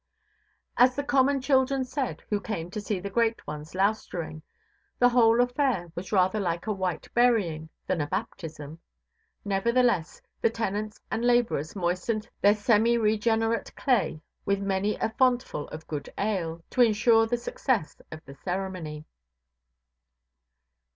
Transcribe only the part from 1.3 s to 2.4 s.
children said,